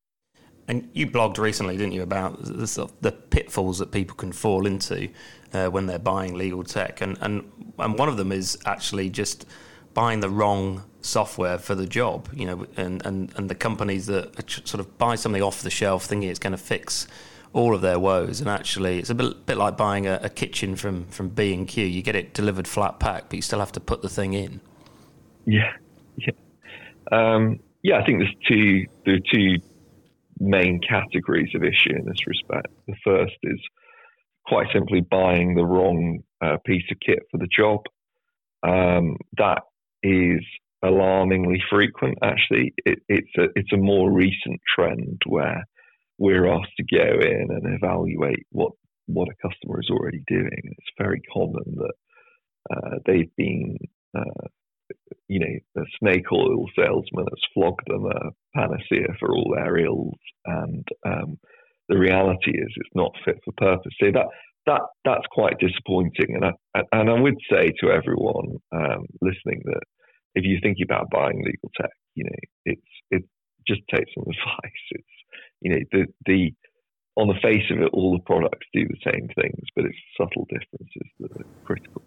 And 0.69 0.89
you 0.93 1.07
blogged 1.07 1.39
recently, 1.39 1.77
didn't 1.77 1.93
you, 1.93 2.03
about 2.03 2.43
the, 2.43 2.67
sort 2.67 2.91
of 2.91 3.01
the 3.01 3.13
pitfalls 3.13 3.79
that 3.79 3.93
people 3.93 4.17
can 4.17 4.33
fall 4.33 4.67
into 4.67 5.09
uh, 5.53 5.69
when 5.69 5.87
they're 5.87 5.99
buying 5.99 6.35
legal 6.35 6.65
tech, 6.65 7.01
and, 7.01 7.17
and 7.21 7.45
and 7.79 7.99
one 7.99 8.09
of 8.09 8.17
them 8.17 8.33
is 8.33 8.59
actually 8.67 9.11
just 9.11 9.47
buying 9.95 10.21
the 10.21 10.29
wrong 10.29 10.83
software 11.01 11.57
for 11.59 11.75
the 11.75 11.87
job, 11.87 12.29
you 12.35 12.45
know, 12.45 12.67
and, 12.77 13.05
and, 13.07 13.33
and 13.37 13.49
the 13.49 13.55
companies 13.55 14.07
that 14.07 14.51
sort 14.67 14.81
of 14.81 14.99
buy 14.99 15.15
something 15.15 15.43
off 15.43 15.63
the 15.63 15.71
shelf 15.71 16.05
thinking 16.05 16.29
it's 16.29 16.39
going 16.39 16.51
to 16.51 16.59
fix 16.59 17.07
all 17.53 17.75
of 17.75 17.81
their 17.81 17.99
woes, 17.99 18.41
and 18.41 18.51
actually 18.51 18.99
it's 18.99 19.09
a 19.09 19.15
bit, 19.15 19.47
bit 19.47 19.57
like 19.57 19.77
buying 19.77 20.07
a, 20.07 20.21
a 20.23 20.29
kitchen 20.29 20.77
from 20.77 21.07
from 21.07 21.29
B 21.29 21.55
and 21.55 21.67
Q. 21.67 21.85
You 21.87 22.03
get 22.03 22.17
it 22.17 22.35
delivered 22.35 22.69
flat 22.69 22.99
pack, 22.99 23.31
but 23.31 23.37
you 23.37 23.43
still 23.43 23.61
have 23.61 23.73
to 23.73 23.81
put 23.81 24.03
the 24.03 24.09
thing 24.09 24.35
in. 24.35 24.61
Yeah, 25.47 25.73
yeah. 26.17 26.33
Um, 27.13 27.61
yeah, 27.87 27.99
I 28.01 28.05
think 28.05 28.19
there's 28.19 28.35
two 28.49 28.87
there 29.05 29.15
are 29.15 29.33
two 29.33 29.59
main 30.41 30.81
categories 30.81 31.53
of 31.55 31.63
issue 31.63 31.97
in 31.97 32.05
this 32.05 32.27
respect. 32.27 32.67
The 32.89 32.97
first 33.05 33.37
is 33.45 33.61
quite 34.45 34.67
simply 34.73 35.03
buying 35.03 35.55
the 35.55 35.65
wrong 35.65 36.25
uh, 36.45 36.57
piece 36.67 36.83
of 36.91 36.99
kit 36.99 37.21
for 37.31 37.39
the 37.39 37.47
job. 37.57 37.83
Um, 38.67 39.17
that 39.39 39.63
is 40.03 40.43
alarmingly 40.83 41.63
frequent. 41.71 42.19
Actually, 42.25 42.75
it, 42.85 42.99
it's 43.09 43.31
a 43.39 43.45
it's 43.55 43.73
a 43.73 43.77
more 43.79 44.11
recent 44.11 44.61
trend 44.75 45.23
where 45.25 45.63
we're 46.19 46.53
asked 46.53 46.77
to 46.79 46.97
go 46.97 47.21
in 47.21 47.47
and 47.51 47.73
evaluate 47.73 48.47
what 48.51 48.73
what 49.07 49.29
a 49.29 49.49
customer 49.49 49.79
is 49.79 49.91
already 49.93 50.25
doing. 50.27 50.61
It's 50.65 50.99
very 50.99 51.23
common 51.33 51.77
that 51.77 51.95
uh, 52.75 52.99
they've 53.07 53.31
been, 53.37 53.77
uh, 54.19 54.49
you 55.29 55.41
know, 55.41 55.83
a 55.83 55.85
snake 55.99 56.31
oil 56.33 56.67
salesman 56.77 57.27
has 57.29 57.51
flogged 57.53 57.87
them 57.87 58.07
a 58.07 58.31
panacea 58.55 59.15
for 59.19 59.35
all 59.35 59.55
their 59.55 59.79
ills, 59.79 60.19
and 60.45 60.87
um, 61.05 61.39
the 61.89 61.99
reality 61.99 62.51
is 62.51 62.69
it's 62.77 62.95
not 62.95 63.13
fit 63.25 63.37
for 63.45 63.53
purpose. 63.57 63.93
So 64.01 64.11
that 64.13 64.27
that 64.67 64.83
that's 65.05 65.27
quite 65.31 65.59
disappointing. 65.59 66.35
And 66.35 66.45
I 66.45 66.81
and 66.93 67.11
I 67.11 67.21
would 67.21 67.39
say 67.51 67.73
to 67.81 67.91
everyone 67.91 68.57
um, 68.73 69.07
listening 69.21 69.63
that 69.65 69.83
if 70.35 70.45
you're 70.45 70.61
thinking 70.61 70.85
about 70.89 71.11
buying 71.11 71.43
legal 71.45 71.71
tech, 71.81 71.91
you 72.15 72.25
know, 72.25 72.39
it's 72.65 72.83
it 73.11 73.23
just 73.67 73.83
take 73.93 74.07
some 74.15 74.25
advice. 74.27 74.83
It's 74.91 75.17
you 75.61 75.71
know 75.73 75.81
the 75.93 76.07
the 76.27 76.53
on 77.17 77.29
the 77.29 77.41
face 77.43 77.65
of 77.71 77.81
it, 77.81 77.91
all 77.93 78.13
the 78.13 78.25
products 78.25 78.67
do 78.75 78.87
the 78.87 79.11
same 79.11 79.27
things, 79.41 79.65
but 79.75 79.87
it's 79.87 79.97
subtle 80.19 80.47
differences 80.51 81.11
that 81.19 81.33
are 81.33 81.49
critical. 81.65 82.03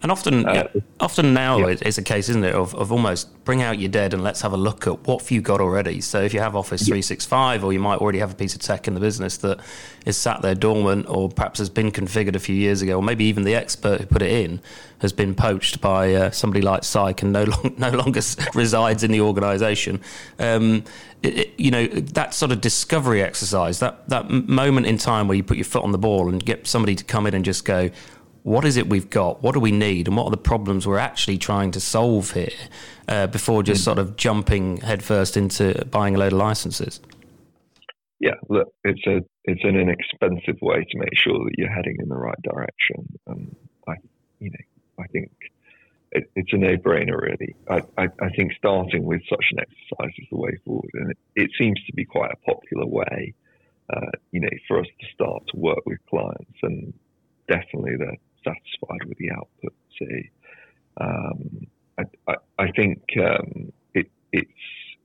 And 0.00 0.12
often, 0.12 0.46
uh, 0.46 0.52
yeah, 0.52 0.80
often 1.00 1.34
now 1.34 1.58
yeah. 1.58 1.76
it's 1.80 1.98
a 1.98 2.02
case, 2.02 2.28
isn't 2.28 2.44
it, 2.44 2.54
of, 2.54 2.72
of 2.74 2.92
almost 2.92 3.44
bring 3.44 3.62
out 3.62 3.80
your 3.80 3.88
dead 3.88 4.14
and 4.14 4.22
let's 4.22 4.40
have 4.42 4.52
a 4.52 4.56
look 4.56 4.86
at 4.86 5.06
what 5.06 5.22
have 5.22 5.30
you 5.32 5.40
got 5.40 5.60
already. 5.60 6.00
So 6.00 6.22
if 6.22 6.32
you 6.32 6.38
have 6.38 6.54
Office 6.54 6.82
yeah. 6.82 6.92
365, 6.92 7.64
or 7.64 7.72
you 7.72 7.80
might 7.80 7.98
already 7.98 8.20
have 8.20 8.30
a 8.30 8.34
piece 8.34 8.54
of 8.54 8.60
tech 8.60 8.86
in 8.86 8.94
the 8.94 9.00
business 9.00 9.38
that 9.38 9.58
is 10.06 10.16
sat 10.16 10.40
there 10.40 10.54
dormant, 10.54 11.08
or 11.08 11.28
perhaps 11.28 11.58
has 11.58 11.68
been 11.68 11.90
configured 11.90 12.36
a 12.36 12.38
few 12.38 12.54
years 12.54 12.80
ago, 12.80 12.96
or 12.96 13.02
maybe 13.02 13.24
even 13.24 13.42
the 13.42 13.56
expert 13.56 14.00
who 14.00 14.06
put 14.06 14.22
it 14.22 14.30
in 14.30 14.60
has 15.00 15.12
been 15.12 15.34
poached 15.34 15.80
by 15.80 16.14
uh, 16.14 16.30
somebody 16.30 16.60
like 16.60 16.82
SYKE 16.84 17.22
and 17.22 17.32
no, 17.32 17.44
long, 17.44 17.74
no 17.78 17.90
longer 17.90 18.20
resides 18.54 19.02
in 19.02 19.10
the 19.10 19.20
organisation. 19.20 20.00
Um, 20.38 20.84
you 21.22 21.72
know 21.72 21.86
that 21.88 22.32
sort 22.32 22.52
of 22.52 22.60
discovery 22.60 23.22
exercise, 23.22 23.80
that 23.80 24.08
that 24.08 24.30
moment 24.30 24.86
in 24.86 24.98
time 24.98 25.26
where 25.26 25.36
you 25.36 25.42
put 25.42 25.56
your 25.56 25.64
foot 25.64 25.82
on 25.82 25.90
the 25.90 25.98
ball 25.98 26.28
and 26.28 26.44
get 26.44 26.66
somebody 26.68 26.94
to 26.94 27.02
come 27.02 27.26
in 27.26 27.34
and 27.34 27.44
just 27.44 27.64
go 27.64 27.90
what 28.48 28.64
is 28.64 28.78
it 28.78 28.88
we've 28.88 29.10
got? 29.10 29.42
What 29.42 29.52
do 29.52 29.60
we 29.60 29.72
need? 29.72 30.08
And 30.08 30.16
what 30.16 30.24
are 30.24 30.30
the 30.30 30.36
problems 30.38 30.86
we're 30.86 30.98
actually 30.98 31.36
trying 31.36 31.70
to 31.72 31.80
solve 31.80 32.32
here 32.32 32.48
uh, 33.06 33.26
before 33.26 33.62
just 33.62 33.82
mm. 33.82 33.84
sort 33.84 33.98
of 33.98 34.16
jumping 34.16 34.78
headfirst 34.78 35.36
into 35.36 35.84
buying 35.90 36.14
a 36.16 36.18
load 36.18 36.32
of 36.32 36.38
licenses? 36.38 37.00
Yeah, 38.20 38.34
look, 38.48 38.72
it's 38.84 39.06
a 39.06 39.20
it's 39.44 39.62
an 39.64 39.76
inexpensive 39.76 40.60
way 40.62 40.78
to 40.78 40.98
make 40.98 41.16
sure 41.16 41.38
that 41.38 41.52
you're 41.56 41.72
heading 41.72 41.96
in 42.00 42.08
the 42.08 42.16
right 42.16 42.40
direction. 42.42 43.06
And 43.26 43.54
I, 43.86 43.92
you 44.40 44.50
know, 44.50 45.04
I 45.04 45.06
think 45.08 45.30
it, 46.12 46.30
it's 46.34 46.52
a 46.52 46.56
no-brainer, 46.56 47.20
really. 47.20 47.54
I, 47.68 47.82
I, 47.96 48.08
I, 48.20 48.30
think 48.36 48.52
starting 48.58 49.04
with 49.04 49.20
such 49.28 49.44
an 49.52 49.60
exercise 49.60 50.14
is 50.18 50.26
the 50.30 50.36
way 50.36 50.58
forward, 50.64 50.90
and 50.94 51.10
it, 51.10 51.18
it 51.36 51.50
seems 51.56 51.78
to 51.86 51.92
be 51.92 52.04
quite 52.04 52.30
a 52.32 52.50
popular 52.50 52.86
way, 52.86 53.34
uh, 53.94 54.10
you 54.32 54.40
know, 54.40 54.48
for 54.66 54.80
us 54.80 54.86
to 55.00 55.06
start 55.14 55.42
to 55.48 55.56
work 55.56 55.80
with 55.86 55.98
clients. 56.10 56.58
And 56.62 56.92
definitely, 57.46 57.96
the 57.96 58.16
satisfied 58.48 59.08
with 59.08 59.18
the 59.18 59.30
output. 59.30 59.74
See, 59.98 60.30
um, 61.00 61.66
I, 61.98 62.02
I, 62.26 62.34
I, 62.58 62.70
think 62.72 63.02
um, 63.20 63.72
it, 63.94 64.10
it's 64.32 64.50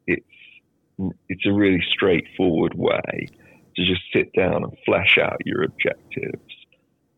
it's 0.07 1.13
it's 1.29 1.45
a 1.45 1.53
really 1.53 1.83
straightforward 1.93 2.73
way 2.75 3.27
to 3.75 3.85
just 3.85 4.01
sit 4.13 4.31
down 4.33 4.63
and 4.63 4.73
flesh 4.85 5.17
out 5.21 5.37
your 5.45 5.63
objectives. 5.63 6.53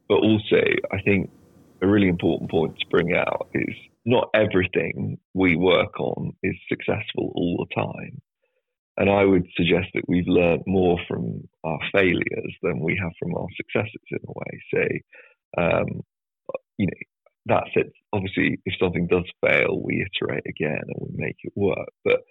But 0.08 0.20
also, 0.20 0.62
I 0.92 1.02
think 1.02 1.30
a 1.82 1.88
really 1.88 2.08
important 2.08 2.50
point 2.50 2.78
to 2.80 2.86
bring 2.90 3.14
out 3.16 3.50
is 3.54 3.76
not 4.06 4.30
everything 4.34 5.18
we 5.34 5.56
work 5.56 6.00
on 6.00 6.34
is 6.44 6.56
successful 6.70 7.32
all 7.36 7.66
the 7.68 7.76
time. 7.76 8.22
And 8.98 9.10
I 9.10 9.26
would 9.26 9.46
suggest 9.58 9.88
that 9.94 10.08
we've 10.08 10.28
learned 10.28 10.64
more 10.68 10.98
from 11.08 11.48
our 11.66 11.80
failures 11.92 12.54
than 12.62 12.80
we 12.80 12.98
have 13.02 13.12
from 13.20 13.36
our 13.36 13.48
successes 13.58 14.02
in 14.10 14.20
a 14.26 14.32
way. 14.32 14.62
Say, 14.74 15.02
um, 15.58 16.02
you 16.78 16.88
know, 16.88 16.94
that's 17.46 17.70
it. 17.76 17.92
Obviously, 18.12 18.60
if 18.66 18.74
something 18.80 19.08
does 19.08 19.26
fail, 19.46 19.82
we 19.84 20.06
iterate 20.06 20.44
again 20.48 20.82
and 20.82 20.96
we 21.00 21.26
make 21.26 21.38
it 21.44 21.54
work. 21.56 21.90
But 22.04 22.22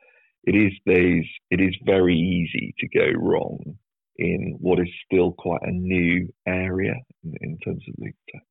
it 0.44 0.54
is 0.54 0.72
these, 0.86 1.24
it 1.50 1.60
is 1.60 1.74
very 1.84 2.16
easy 2.16 2.74
to 2.80 2.88
go 2.88 3.06
wrong 3.18 3.76
in 4.16 4.56
what 4.60 4.78
is 4.78 4.88
still 5.04 5.32
quite 5.32 5.62
a 5.62 5.70
new 5.70 6.28
area 6.46 6.94
in, 7.22 7.34
in 7.40 7.58
terms 7.58 7.82
of 7.88 7.94
legal 7.98 8.18
tech. 8.30 8.42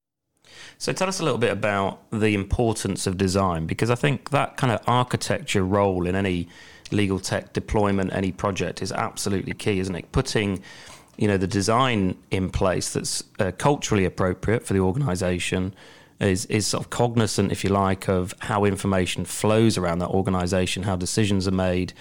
So 0.77 0.91
tell 0.91 1.07
us 1.07 1.21
a 1.21 1.23
little 1.23 1.38
bit 1.38 1.51
about 1.51 2.09
the 2.12 2.33
importance 2.33 3.07
of 3.07 3.17
design, 3.17 3.65
because 3.65 3.89
I 3.89 3.95
think 3.95 4.31
that 4.31 4.57
kind 4.57 4.73
of 4.73 4.81
architecture 4.88 5.63
role 5.63 6.05
in 6.05 6.15
any 6.15 6.50
legal 6.91 7.19
tech 7.19 7.53
deployment, 7.53 8.13
any 8.13 8.31
project 8.31 8.81
is 8.81 8.91
absolutely 8.91 9.53
key, 9.53 9.79
isn't 9.79 9.95
it? 9.95 10.12
Putting 10.12 10.62
you 11.17 11.27
know 11.27 11.38
the 11.38 11.48
design 11.48 12.17
in 12.32 12.50
place 12.50 12.93
that's 12.93 13.24
uh, 13.39 13.51
culturally 13.58 14.05
appropriate 14.05 14.65
for 14.65 14.74
the 14.74 14.79
organisation 14.79 15.74
is 16.20 16.46
is 16.46 16.67
sort 16.67 16.84
of 16.84 16.89
cognizant, 16.89 17.51
if 17.51 17.63
you 17.63 17.70
like, 17.70 18.08
of 18.08 18.34
how 18.39 18.65
information 18.65 19.25
flows 19.25 19.77
around 19.77 20.00
that 20.00 20.10
organisation, 20.10 20.84
how 20.84 20.96
decisions 20.96 21.48
are 21.48 21.51
made. 21.51 21.93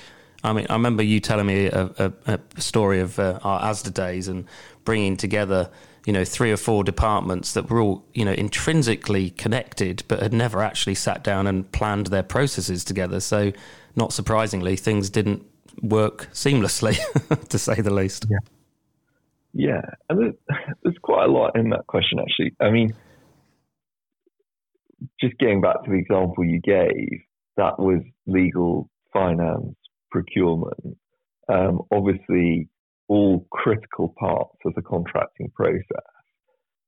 I 0.44 0.52
mean, 0.52 0.66
I 0.68 0.72
remember 0.72 1.02
you 1.02 1.20
telling 1.20 1.46
me 1.46 1.66
a, 1.66 2.12
a, 2.26 2.40
a 2.56 2.60
story 2.60 3.00
of 3.00 3.18
uh, 3.18 3.38
our 3.44 3.60
ASDA 3.62 3.94
days 3.94 4.26
and 4.26 4.44
bringing 4.84 5.16
together, 5.16 5.70
you 6.04 6.12
know, 6.12 6.24
three 6.24 6.50
or 6.50 6.56
four 6.56 6.82
departments 6.82 7.52
that 7.54 7.70
were 7.70 7.80
all, 7.80 8.04
you 8.12 8.24
know, 8.24 8.32
intrinsically 8.32 9.30
connected, 9.30 10.02
but 10.08 10.20
had 10.20 10.32
never 10.32 10.60
actually 10.60 10.96
sat 10.96 11.22
down 11.22 11.46
and 11.46 11.70
planned 11.70 12.08
their 12.08 12.24
processes 12.24 12.82
together. 12.82 13.20
So, 13.20 13.52
not 13.94 14.12
surprisingly, 14.12 14.74
things 14.74 15.10
didn't 15.10 15.46
work 15.80 16.28
seamlessly, 16.32 16.98
to 17.48 17.58
say 17.58 17.74
the 17.76 17.92
least. 17.92 18.26
Yeah. 18.28 18.38
Yeah, 19.54 19.82
and 20.08 20.34
there's, 20.82 20.96
quite 21.02 21.26
a 21.28 21.32
lot 21.32 21.56
in 21.56 21.70
that 21.70 21.86
question, 21.86 22.18
actually. 22.18 22.54
I 22.60 22.70
mean, 22.70 22.94
just 25.20 25.36
getting 25.38 25.60
back 25.60 25.84
to 25.84 25.90
the 25.90 25.98
example 25.98 26.44
you 26.44 26.60
gave, 26.60 27.20
that 27.56 27.78
was 27.78 28.00
legal, 28.26 28.88
finance, 29.12 29.74
procurement. 30.10 30.96
Um, 31.52 31.82
obviously, 31.92 32.68
all 33.08 33.46
critical 33.50 34.14
parts 34.18 34.56
of 34.64 34.74
the 34.74 34.82
contracting 34.82 35.50
process. 35.54 35.84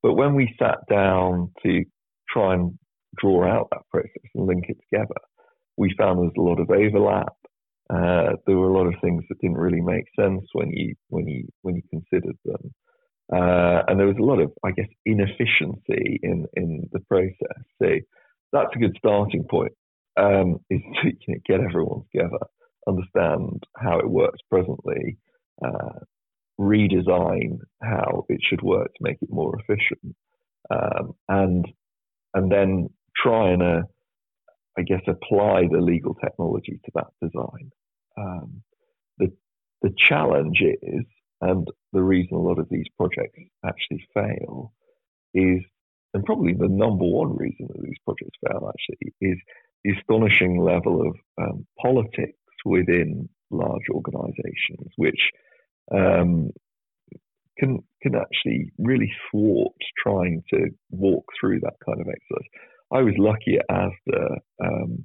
But 0.03 0.15
when 0.15 0.35
we 0.35 0.55
sat 0.59 0.79
down 0.89 1.53
to 1.65 1.85
try 2.31 2.55
and 2.55 2.79
draw 3.19 3.47
out 3.47 3.69
that 3.73 3.83
process 3.91 4.31
and 4.35 4.47
link 4.47 4.65
it 4.69 4.79
together, 4.91 5.21
we 5.77 5.95
found 5.99 6.21
there's 6.21 6.33
a 6.39 6.41
lot 6.41 6.61
of 6.61 6.71
overlap. 6.71 7.35
Uh, 7.93 8.33
there 8.47 8.57
were 8.57 8.71
a 8.71 8.77
lot 8.77 8.87
of 8.87 8.95
things 9.03 9.25
that 9.29 9.39
didn't 9.41 9.59
really 9.59 9.81
make 9.81 10.05
sense 10.19 10.43
when 10.53 10.71
you 10.71 10.95
when 11.09 11.27
you 11.29 11.47
when 11.63 11.77
you 11.77 11.83
considered 11.91 12.37
them, 12.45 12.73
uh, 13.33 13.83
and 13.89 13.99
there 13.99 14.07
was 14.07 14.17
a 14.19 14.25
lot 14.25 14.41
of, 14.41 14.53
I 14.65 14.71
guess, 14.71 14.89
inefficiency 15.05 16.21
in 16.23 16.47
in 16.55 16.89
the 16.93 17.01
process. 17.01 17.63
So 17.83 17.89
that's 18.53 18.75
a 18.75 18.79
good 18.79 18.97
starting 18.99 19.45
point. 19.51 19.73
Um, 20.17 20.59
is 20.71 20.81
to 21.03 21.09
you 21.09 21.35
know, 21.35 21.41
get 21.47 21.61
everyone 21.61 22.05
together, 22.13 22.39
understand 22.89 23.63
how 23.77 23.99
it 23.99 24.09
works 24.09 24.39
presently, 24.51 25.19
uh, 25.65 26.01
redesign 26.61 27.59
how 27.83 28.25
it 28.29 28.41
should 28.49 28.63
work 28.63 28.89
to 28.89 29.03
make 29.03 29.19
it 29.21 29.29
more 29.31 29.59
efficient, 29.59 30.15
um, 30.71 31.15
and 31.29 31.67
and 32.35 32.51
then 32.51 32.89
try 33.17 33.51
and 33.51 33.63
uh, 33.63 33.83
I 34.79 34.83
guess, 34.83 35.03
apply 35.07 35.69
the 35.71 35.81
legal 35.81 36.15
technology 36.15 36.81
to 36.85 36.91
that 36.95 37.07
design. 37.23 37.71
Um, 38.19 38.63
the, 39.19 39.33
the 39.83 39.93
challenge 39.97 40.61
is, 40.61 41.05
and 41.41 41.69
the 41.93 42.03
reason 42.03 42.37
a 42.37 42.41
lot 42.41 42.59
of 42.59 42.69
these 42.71 42.87
projects 42.97 43.39
actually 43.65 44.07
fail, 44.13 44.73
is, 45.33 45.63
and 46.13 46.25
probably 46.25 46.55
the 46.55 46.69
number 46.69 47.05
one 47.05 47.37
reason 47.37 47.69
that 47.69 47.83
these 47.83 47.99
projects 48.05 48.39
fail 48.47 48.69
actually, 48.69 49.13
is 49.21 49.39
the 49.85 49.93
astonishing 49.99 50.61
level 50.61 51.01
of 51.09 51.15
um, 51.43 51.67
politics 51.81 52.39
within 52.65 53.29
large 53.51 53.89
organizations, 53.91 54.91
which 54.97 55.31
um, 55.93 56.51
can 57.59 57.79
can 58.03 58.15
actually 58.15 58.73
really 58.79 59.13
thwart 59.31 59.77
trying 60.03 60.43
to 60.51 60.69
walk 60.91 61.25
through 61.39 61.61
that 61.61 61.75
kind 61.85 62.01
of 62.01 62.07
exercise. 62.09 62.49
I 62.95 63.03
was 63.03 63.15
lucky 63.19 63.59
at 63.59 63.67
ASDA 63.69 64.39
um, 64.65 65.05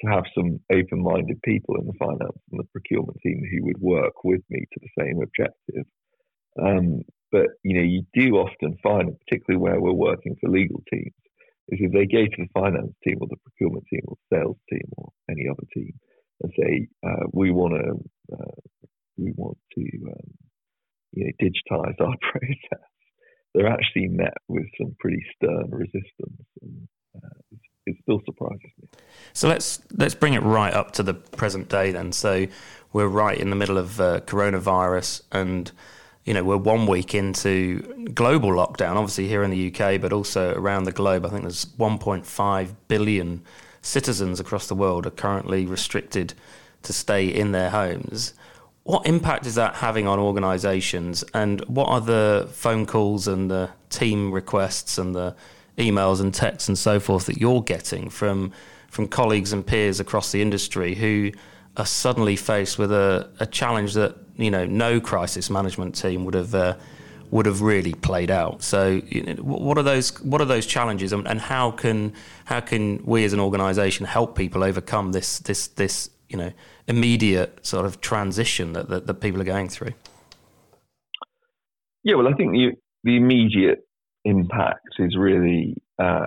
to 0.00 0.10
have 0.10 0.24
some 0.34 0.58
open 0.72 1.02
minded 1.02 1.40
people 1.42 1.76
in 1.78 1.86
the 1.86 1.98
finance 1.98 2.38
and 2.50 2.58
the 2.58 2.68
procurement 2.72 3.18
team 3.22 3.42
who 3.50 3.66
would 3.66 3.80
work 3.80 4.24
with 4.24 4.42
me 4.50 4.60
to 4.60 4.80
the 4.80 5.02
same 5.02 5.22
objective. 5.22 5.86
Um, 6.60 7.02
but 7.30 7.46
you 7.62 7.76
know, 7.76 7.86
you 7.86 8.02
do 8.12 8.36
often 8.36 8.76
find, 8.82 9.16
particularly 9.20 9.62
where 9.62 9.80
we're 9.80 9.92
working 9.92 10.36
for 10.40 10.50
legal 10.50 10.82
teams, 10.92 11.14
is 11.68 11.78
if 11.80 11.92
they 11.92 12.06
go 12.06 12.24
to 12.24 12.42
the 12.42 12.48
finance 12.54 12.94
team 13.04 13.18
or 13.20 13.28
the 13.28 13.36
procurement 13.44 13.84
team 13.88 14.02
or 14.08 14.16
sales 14.32 14.56
team 14.68 14.88
or 14.96 15.10
any 15.30 15.46
other 15.48 15.66
team 15.72 15.92
and 16.42 16.52
say, 16.58 16.88
uh, 17.06 17.26
we 17.32 17.52
want 17.52 17.74
to 17.74 18.34
uh, 18.34 18.60
we 19.16 19.32
want 19.36 19.58
to 19.74 19.82
um, 20.08 20.30
you 21.12 21.24
know, 21.24 21.32
digitize 21.40 22.00
our 22.00 22.16
process, 22.32 22.86
they're 23.54 23.68
actually 23.68 24.08
met 24.08 24.34
with 24.48 24.66
some 24.80 24.94
pretty 24.98 25.24
stern 25.36 25.70
resistance. 25.70 26.46
And, 26.62 26.88
uh, 27.14 27.28
it 27.86 27.96
still 28.02 28.20
surprises 28.24 28.70
me. 28.80 28.88
So 29.32 29.48
let's 29.48 29.80
let's 29.96 30.14
bring 30.14 30.34
it 30.34 30.42
right 30.42 30.72
up 30.72 30.92
to 30.92 31.02
the 31.02 31.14
present 31.14 31.68
day 31.68 31.92
then. 31.92 32.12
So 32.12 32.46
we're 32.92 33.08
right 33.08 33.38
in 33.38 33.50
the 33.50 33.56
middle 33.56 33.78
of 33.78 34.00
uh, 34.00 34.20
coronavirus, 34.20 35.22
and 35.32 35.70
you 36.24 36.34
know 36.34 36.44
we're 36.44 36.56
one 36.56 36.86
week 36.86 37.14
into 37.14 38.10
global 38.14 38.50
lockdown. 38.50 38.96
Obviously 38.96 39.28
here 39.28 39.42
in 39.42 39.50
the 39.50 39.72
UK, 39.72 40.00
but 40.00 40.12
also 40.12 40.54
around 40.54 40.84
the 40.84 40.92
globe. 40.92 41.24
I 41.24 41.30
think 41.30 41.42
there's 41.42 41.64
1.5 41.64 42.74
billion 42.88 43.42
citizens 43.80 44.40
across 44.40 44.66
the 44.66 44.74
world 44.74 45.06
are 45.06 45.10
currently 45.10 45.64
restricted 45.64 46.34
to 46.82 46.92
stay 46.92 47.26
in 47.26 47.52
their 47.52 47.70
homes. 47.70 48.34
What 48.82 49.06
impact 49.06 49.46
is 49.46 49.54
that 49.56 49.76
having 49.76 50.06
on 50.06 50.18
organisations, 50.18 51.22
and 51.34 51.60
what 51.62 51.88
are 51.88 52.00
the 52.00 52.48
phone 52.52 52.86
calls 52.86 53.28
and 53.28 53.50
the 53.50 53.70
team 53.90 54.32
requests 54.32 54.96
and 54.96 55.14
the 55.14 55.36
emails 55.78 56.20
and 56.20 56.34
texts 56.34 56.68
and 56.68 56.78
so 56.78 57.00
forth 57.00 57.26
that 57.26 57.38
you're 57.38 57.62
getting 57.62 58.10
from 58.10 58.52
from 58.88 59.06
colleagues 59.06 59.52
and 59.52 59.66
peers 59.66 60.00
across 60.00 60.32
the 60.32 60.42
industry 60.42 60.94
who 60.94 61.30
are 61.76 61.86
suddenly 61.86 62.36
faced 62.36 62.78
with 62.78 62.90
a, 62.90 63.30
a 63.38 63.46
challenge 63.46 63.94
that 63.94 64.16
you 64.36 64.50
know 64.50 64.64
no 64.66 65.00
crisis 65.00 65.50
management 65.50 65.94
team 65.94 66.24
would 66.24 66.34
have 66.34 66.54
uh, 66.54 66.76
would 67.30 67.46
have 67.46 67.60
really 67.60 67.92
played 67.92 68.30
out. 68.30 68.62
So, 68.62 69.02
you 69.06 69.22
know, 69.22 69.34
what 69.42 69.76
are 69.78 69.82
those 69.82 70.20
what 70.22 70.40
are 70.40 70.46
those 70.46 70.66
challenges, 70.66 71.12
and, 71.12 71.26
and 71.26 71.40
how 71.40 71.70
can 71.70 72.12
how 72.46 72.60
can 72.60 73.04
we 73.04 73.24
as 73.24 73.32
an 73.32 73.40
organisation 73.40 74.06
help 74.06 74.36
people 74.36 74.64
overcome 74.64 75.12
this 75.12 75.38
this 75.40 75.68
this 75.68 76.10
you 76.28 76.38
know 76.38 76.52
immediate 76.86 77.64
sort 77.66 77.84
of 77.84 78.00
transition 78.00 78.72
that, 78.72 78.88
that, 78.88 79.06
that 79.06 79.14
people 79.14 79.40
are 79.40 79.44
going 79.44 79.68
through? 79.68 79.92
Yeah, 82.02 82.14
well, 82.14 82.28
I 82.28 82.32
think 82.32 82.52
the, 82.52 82.72
the 83.04 83.16
immediate 83.16 83.86
impact 84.28 84.88
is 84.98 85.16
really 85.16 85.74
uh, 85.98 86.26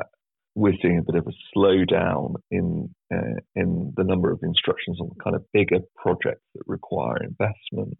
we're 0.55 0.73
seeing 0.81 0.99
a 0.99 1.11
bit 1.11 1.19
of 1.19 1.27
a 1.27 1.57
slowdown 1.57 2.35
in 2.49 2.93
uh, 3.13 3.39
in 3.55 3.93
the 3.95 4.03
number 4.03 4.31
of 4.31 4.39
instructions 4.43 4.99
on 4.99 5.11
kind 5.23 5.35
of 5.35 5.45
bigger 5.53 5.79
projects 5.95 6.43
that 6.55 6.63
require 6.67 7.17
investment, 7.23 7.97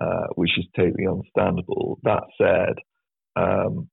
uh, 0.00 0.26
which 0.34 0.56
is 0.58 0.64
totally 0.74 1.06
understandable. 1.06 1.98
That 2.04 2.22
said, 2.38 2.74
um, 3.36 3.88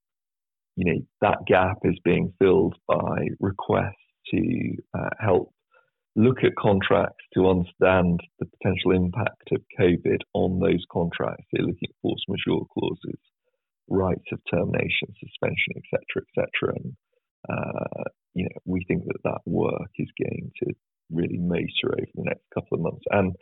you 0.75 0.85
know 0.85 1.01
that 1.21 1.45
gap 1.47 1.79
is 1.83 1.99
being 2.03 2.33
filled 2.39 2.75
by 2.87 3.27
requests 3.39 3.95
to 4.33 4.75
uh, 4.97 5.09
help 5.19 5.51
look 6.15 6.37
at 6.43 6.55
contracts 6.57 7.23
to 7.33 7.49
understand 7.49 8.19
the 8.39 8.45
potential 8.45 8.91
impact 8.91 9.51
of 9.51 9.61
COVID 9.79 10.19
on 10.33 10.59
those 10.59 10.83
contracts. 10.91 11.45
They're 11.51 11.65
looking 11.65 11.89
at 11.89 12.01
force 12.01 12.23
majeure 12.27 12.65
clauses, 12.73 13.19
rights 13.89 14.25
of 14.31 14.39
termination, 14.49 15.09
suspension, 15.19 15.73
etc., 15.77 16.23
etc. 16.23 16.75
And 16.75 16.93
uh, 17.49 18.03
you 18.33 18.43
know, 18.45 18.59
we 18.65 18.85
think 18.87 19.05
that 19.05 19.23
that 19.23 19.41
work 19.45 19.91
is 19.97 20.09
going 20.19 20.51
to 20.63 20.73
really 21.11 21.37
mature 21.39 21.93
over 21.93 22.11
the 22.15 22.23
next 22.23 22.43
couple 22.53 22.77
of 22.77 22.81
months. 22.81 23.05
And 23.11 23.35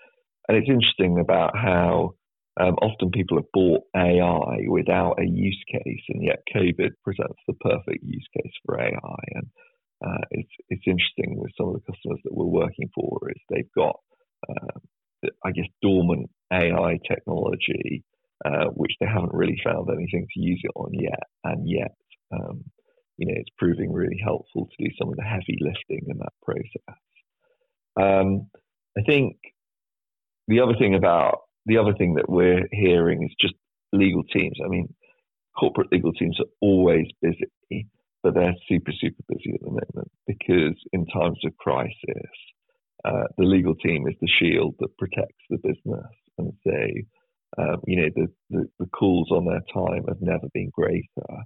and 0.48 0.58
it's 0.58 0.70
interesting 0.70 1.20
about 1.20 1.58
how 1.58 2.16
um, 2.60 2.76
often 2.82 3.12
people 3.12 3.38
have 3.38 3.52
bought 3.54 3.84
AI 3.96 4.66
without 4.68 5.20
a 5.20 5.26
use 5.28 5.62
case, 5.72 6.04
and 6.10 6.24
yet 6.24 6.40
COVID 6.56 6.92
presents 7.04 7.40
the 7.48 7.54
perfect 7.60 8.04
use 8.04 8.28
case 8.36 8.54
for 8.66 8.80
AI. 8.80 9.24
And 9.36 9.48
uh, 10.06 10.24
it's 10.32 10.54
it's 10.70 10.88
interesting 10.88 11.38
with 11.38 11.52
some 11.58 11.70
of 11.70 11.76
the 11.76 11.92
customers 11.92 12.20
that 12.24 12.34
we're 12.34 12.46
working 12.46 12.90
for 12.96 13.20
is 13.30 13.42
they've 13.50 13.74
got 13.76 14.00
uh, 14.50 14.80
I 15.44 15.52
guess 15.52 15.68
dormant 15.82 16.30
AI 16.52 17.00
technology 17.08 18.04
uh, 18.46 18.66
which 18.74 18.94
they 19.00 19.08
haven't 19.08 19.34
really 19.34 19.60
found 19.64 19.90
anything 19.90 20.28
to 20.34 20.40
use 20.40 20.62
it 20.64 20.72
on 20.76 20.92
yet, 20.94 21.24
and 21.44 21.70
yet 21.70 21.96
um, 22.34 22.64
you 23.18 23.28
know 23.28 23.34
it's 23.36 23.50
proving 23.58 23.92
really 23.92 24.20
helpful 24.24 24.68
to 24.68 24.84
do 24.84 24.92
some 25.00 25.10
of 25.10 25.16
the 25.16 25.24
heavy 25.24 25.58
lifting 25.62 26.08
in 26.10 26.18
that 26.18 26.34
process. 26.44 26.98
Um, 28.00 28.50
I 28.98 29.02
think 29.06 29.38
the 30.48 30.60
other 30.60 30.76
thing 30.78 30.96
about 30.96 31.40
the 31.66 31.78
other 31.78 31.94
thing 31.94 32.16
that 32.16 32.30
we're 32.30 32.68
hearing 32.72 33.24
is 33.24 33.36
just 33.40 33.56
legal 33.92 34.24
teams. 34.24 34.58
I 34.64 34.68
mean, 34.68 34.94
corporate 35.58 35.92
legal 35.92 36.14
teams 36.14 36.40
are 36.40 36.50
always 36.62 37.08
busy, 37.22 37.88
but 38.24 38.34
they're 38.34 38.56
super, 38.68 38.92
super 39.00 39.24
busy 39.28 39.54
at 39.54 39.62
the 39.62 39.68
moment 39.68 40.12
because 40.26 40.76
in 40.94 41.06
times 41.08 41.40
of 41.46 41.56
crisis, 41.58 42.32
uh, 43.06 43.24
the 43.38 43.46
legal 43.46 43.76
team 43.76 44.08
is 44.08 44.16
the 44.22 44.30
shield 44.40 44.76
that 44.80 44.98
protects 44.98 45.44
the 45.50 45.58
business. 45.58 46.06
And 46.38 46.54
so, 46.64 46.72
um, 47.58 47.82
you 47.86 47.98
know, 47.98 48.10
the, 48.16 48.28
the, 48.50 48.70
the, 48.80 48.86
calls 48.88 49.32
on 49.32 49.46
their 49.46 49.64
time 49.74 50.04
have 50.08 50.22
never 50.22 50.48
been 50.54 50.70
greater. 50.72 51.44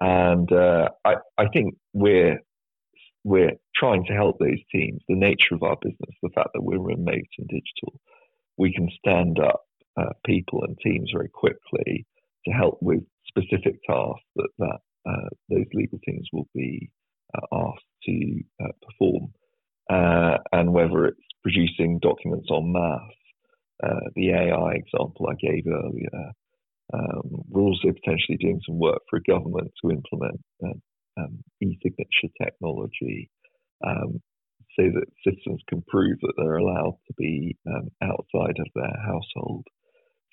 And 0.00 0.50
uh, 0.52 0.88
I, 1.04 1.16
I 1.36 1.48
think 1.52 1.74
we're 1.92 2.38
we're 3.22 3.52
trying 3.76 4.04
to 4.06 4.14
help 4.14 4.38
those 4.38 4.62
teams. 4.72 5.02
The 5.08 5.16
nature 5.16 5.54
of 5.54 5.62
our 5.62 5.76
business, 5.82 6.16
the 6.22 6.30
fact 6.34 6.50
that 6.54 6.62
we're 6.62 6.78
remote 6.78 7.28
and 7.38 7.48
digital, 7.48 8.00
we 8.56 8.72
can 8.72 8.88
stand 8.98 9.38
up 9.38 9.62
uh, 10.00 10.12
people 10.24 10.64
and 10.64 10.78
teams 10.78 11.10
very 11.12 11.28
quickly 11.28 12.06
to 12.46 12.50
help 12.52 12.78
with 12.80 13.00
specific 13.26 13.76
tasks 13.86 14.24
that, 14.36 14.48
that 14.58 14.78
uh, 15.06 15.28
those 15.50 15.66
legal 15.74 15.98
teams 16.06 16.26
will 16.32 16.48
be 16.54 16.90
uh, 17.34 17.46
asked 17.52 17.84
to 18.04 18.40
uh, 18.62 18.72
perform. 18.86 19.32
and 20.52 20.72
whether 20.72 21.06
it's 21.06 21.20
producing 21.42 21.98
documents 22.00 22.48
en 22.50 22.72
masse, 22.72 23.19
the 24.14 24.30
AI 24.30 24.72
example 24.72 25.28
I 25.28 25.34
gave 25.34 25.66
earlier, 25.66 26.32
um, 26.92 27.44
we're 27.48 27.62
also 27.62 27.88
potentially 27.92 28.38
doing 28.38 28.60
some 28.66 28.78
work 28.78 29.00
for 29.08 29.18
a 29.18 29.22
government 29.22 29.70
to 29.82 29.90
implement 29.90 30.40
um, 31.18 31.38
e-signature 31.62 32.32
technology 32.42 33.30
um, 33.86 34.20
so 34.78 34.84
that 34.84 35.06
citizens 35.24 35.60
can 35.68 35.82
prove 35.88 36.18
that 36.22 36.32
they're 36.36 36.56
allowed 36.56 36.96
to 37.06 37.14
be 37.16 37.56
um, 37.66 37.88
outside 38.02 38.56
of 38.58 38.66
their 38.74 38.96
household. 39.04 39.66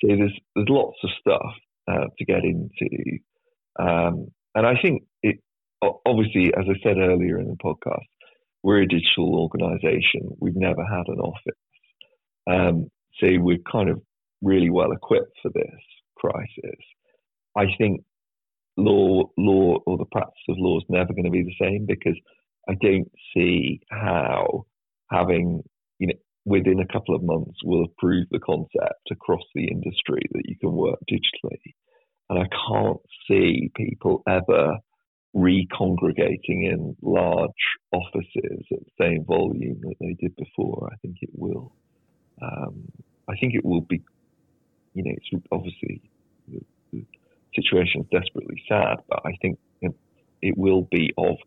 So 0.01 0.07
there's 0.07 0.39
there's 0.55 0.69
lots 0.69 0.97
of 1.03 1.09
stuff 1.19 1.53
uh, 1.89 2.07
to 2.17 2.25
get 2.25 2.43
into, 2.43 3.19
um, 3.79 4.27
and 4.53 4.65
I 4.65 4.75
think 4.81 5.03
it 5.23 5.37
obviously, 5.81 6.53
as 6.55 6.65
I 6.69 6.77
said 6.83 6.97
earlier 6.97 7.39
in 7.39 7.47
the 7.47 7.57
podcast, 7.63 8.05
we're 8.61 8.81
a 8.81 8.87
digital 8.87 9.39
organisation. 9.39 10.35
We've 10.39 10.55
never 10.55 10.83
had 10.83 11.07
an 11.07 11.19
office, 11.19 11.59
um, 12.49 12.89
so 13.19 13.27
we're 13.39 13.57
kind 13.71 13.89
of 13.89 14.01
really 14.41 14.69
well 14.69 14.91
equipped 14.91 15.37
for 15.41 15.51
this 15.53 15.81
crisis. 16.15 16.79
I 17.55 17.65
think 17.77 18.03
law, 18.77 19.23
law, 19.37 19.79
or 19.85 19.97
the 19.97 20.05
practice 20.05 20.33
of 20.49 20.57
law 20.59 20.77
is 20.77 20.85
never 20.89 21.13
going 21.13 21.25
to 21.25 21.31
be 21.31 21.43
the 21.43 21.65
same 21.65 21.85
because 21.85 22.17
I 22.69 22.73
don't 22.81 23.11
see 23.33 23.81
how 23.89 24.65
having 25.11 25.63
you 25.99 26.07
know 26.07 26.13
within 26.45 26.79
a 26.79 26.93
couple 26.93 27.15
of 27.15 27.23
months 27.23 27.57
will 27.63 27.85
approve 27.85 28.27
the 28.31 28.39
concept 28.39 29.11
across 29.11 29.43
the 29.53 29.67
industry 29.67 30.21
that 30.31 30.43
you 30.45 30.55
can 30.59 30.71
work 30.71 30.99
digitally. 31.11 31.73
And 32.29 32.39
I 32.39 32.47
can't 32.67 32.99
see 33.27 33.71
people 33.75 34.23
ever 34.27 34.77
recongregating 35.35 36.65
in 36.65 36.95
large 37.01 37.49
offices 37.91 38.65
at 38.71 38.79
the 38.79 38.91
same 38.99 39.25
volume 39.25 39.79
that 39.81 39.95
they 39.99 40.15
did 40.19 40.35
before. 40.35 40.89
I 40.91 40.95
think 41.01 41.17
it 41.21 41.29
will. 41.33 41.73
Um, 42.41 42.89
I 43.29 43.35
think 43.35 43.53
it 43.53 43.65
will 43.65 43.81
be. 43.81 44.01
You 44.93 45.03
know, 45.03 45.11
it's 45.11 45.43
obviously 45.51 46.01
the, 46.47 46.61
the 46.91 47.05
situation 47.55 48.01
is 48.01 48.07
desperately 48.11 48.61
sad, 48.67 48.97
but 49.09 49.21
I 49.25 49.33
think 49.41 49.59
it, 49.81 49.93
it 50.41 50.57
will 50.57 50.87
be 50.89 51.13
of 51.17 51.37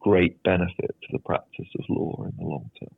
great 0.00 0.42
benefit 0.42 0.94
to 1.02 1.08
the 1.12 1.18
practice 1.18 1.68
of 1.78 1.84
law 1.88 2.24
in 2.24 2.32
the 2.38 2.44
long 2.44 2.70
term. 2.78 2.94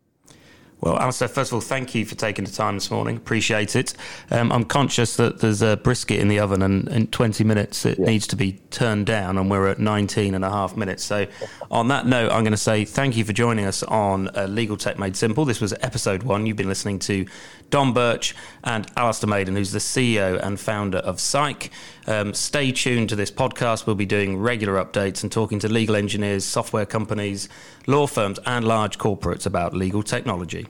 Well, 0.80 0.98
Alistair, 0.98 1.28
first 1.28 1.50
of 1.50 1.54
all, 1.54 1.60
thank 1.62 1.94
you 1.94 2.04
for 2.04 2.16
taking 2.16 2.44
the 2.44 2.50
time 2.50 2.74
this 2.74 2.90
morning. 2.90 3.16
Appreciate 3.16 3.74
it. 3.74 3.94
Um, 4.30 4.52
I'm 4.52 4.64
conscious 4.64 5.16
that 5.16 5.40
there's 5.40 5.62
a 5.62 5.78
brisket 5.78 6.20
in 6.20 6.28
the 6.28 6.38
oven 6.38 6.60
and 6.60 6.86
in 6.88 7.06
20 7.06 7.44
minutes 7.44 7.86
it 7.86 7.98
yeah. 7.98 8.04
needs 8.04 8.26
to 8.28 8.36
be 8.36 8.60
turned 8.70 9.06
down, 9.06 9.38
and 9.38 9.50
we're 9.50 9.68
at 9.68 9.78
19 9.78 10.34
and 10.34 10.44
a 10.44 10.50
half 10.50 10.76
minutes. 10.76 11.02
So, 11.02 11.26
on 11.70 11.88
that 11.88 12.06
note, 12.06 12.30
I'm 12.30 12.42
going 12.42 12.52
to 12.52 12.58
say 12.58 12.84
thank 12.84 13.16
you 13.16 13.24
for 13.24 13.32
joining 13.32 13.64
us 13.64 13.82
on 13.84 14.28
uh, 14.36 14.46
Legal 14.46 14.76
Tech 14.76 14.98
Made 14.98 15.16
Simple. 15.16 15.46
This 15.46 15.62
was 15.62 15.72
episode 15.80 16.24
one. 16.24 16.44
You've 16.44 16.58
been 16.58 16.68
listening 16.68 16.98
to 17.00 17.24
Dom 17.70 17.92
Burch 17.92 18.34
and 18.64 18.86
Alistair 18.96 19.28
Maiden, 19.28 19.56
who's 19.56 19.72
the 19.72 19.78
CEO 19.78 20.40
and 20.42 20.58
founder 20.58 20.98
of 20.98 21.20
SYKE. 21.20 21.70
Um, 22.06 22.34
stay 22.34 22.72
tuned 22.72 23.08
to 23.08 23.16
this 23.16 23.30
podcast. 23.30 23.86
We'll 23.86 23.96
be 23.96 24.06
doing 24.06 24.38
regular 24.38 24.82
updates 24.82 25.22
and 25.22 25.32
talking 25.32 25.58
to 25.60 25.68
legal 25.68 25.96
engineers, 25.96 26.44
software 26.44 26.86
companies, 26.86 27.48
law 27.86 28.06
firms, 28.06 28.38
and 28.46 28.66
large 28.66 28.98
corporates 28.98 29.46
about 29.46 29.74
legal 29.74 30.02
technology. 30.02 30.66